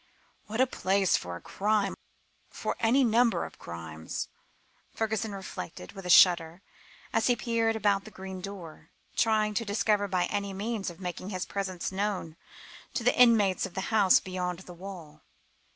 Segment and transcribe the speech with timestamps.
[0.47, 1.93] "What a place for a crime
[2.49, 4.29] for any number of crimes,"
[4.95, 6.63] Fergusson reflected, with a shudder,
[7.13, 11.45] as he peered about the green door, trying to discover any means of making his
[11.45, 12.35] presence known
[12.95, 15.21] to the inmates of the house beyond the wall.